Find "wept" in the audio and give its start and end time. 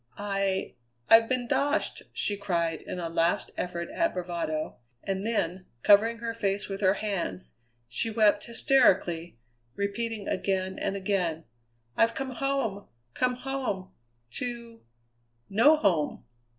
8.09-8.45